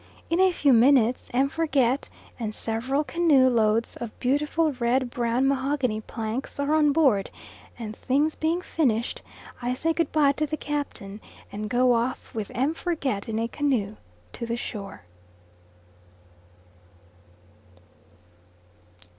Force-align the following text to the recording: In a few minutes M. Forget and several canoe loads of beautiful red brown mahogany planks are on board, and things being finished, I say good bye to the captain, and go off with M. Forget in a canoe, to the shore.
In 0.31 0.39
a 0.39 0.51
few 0.51 0.73
minutes 0.73 1.29
M. 1.31 1.47
Forget 1.47 2.09
and 2.39 2.55
several 2.55 3.03
canoe 3.03 3.47
loads 3.49 3.95
of 3.97 4.19
beautiful 4.19 4.71
red 4.79 5.11
brown 5.11 5.47
mahogany 5.47 6.01
planks 6.01 6.59
are 6.59 6.73
on 6.73 6.91
board, 6.91 7.29
and 7.77 7.95
things 7.95 8.33
being 8.33 8.61
finished, 8.63 9.21
I 9.61 9.75
say 9.75 9.93
good 9.93 10.11
bye 10.11 10.31
to 10.37 10.47
the 10.47 10.57
captain, 10.57 11.21
and 11.51 11.69
go 11.69 11.93
off 11.93 12.33
with 12.33 12.49
M. 12.55 12.73
Forget 12.73 13.29
in 13.29 13.37
a 13.37 13.47
canoe, 13.47 13.95
to 14.33 14.47
the 14.47 14.57
shore. 14.57 15.03